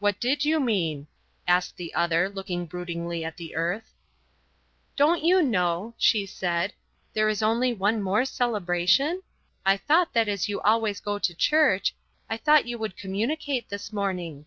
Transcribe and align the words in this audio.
"What 0.00 0.18
did 0.20 0.44
you 0.44 0.58
mean?" 0.58 1.06
asked 1.46 1.76
the 1.76 1.94
other, 1.94 2.28
looking 2.28 2.66
broodingly 2.66 3.24
at 3.24 3.36
the 3.36 3.54
earth. 3.54 3.94
"Don't 4.96 5.22
you 5.22 5.40
know," 5.40 5.94
she 5.98 6.26
said, 6.26 6.72
"there 7.12 7.28
is 7.28 7.44
only 7.44 7.72
one 7.72 8.02
more 8.02 8.24
celebration? 8.24 9.22
I 9.64 9.76
thought 9.76 10.14
that 10.14 10.26
as 10.26 10.48
you 10.48 10.60
always 10.62 10.98
go 10.98 11.20
to 11.20 11.32
church 11.32 11.94
I 12.28 12.36
thought 12.38 12.66
you 12.66 12.76
would 12.78 12.96
communicate 12.96 13.68
this 13.68 13.92
morning." 13.92 14.46